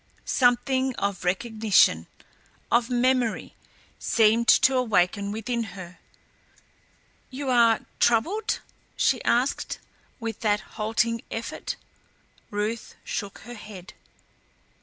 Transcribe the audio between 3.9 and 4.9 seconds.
seemed to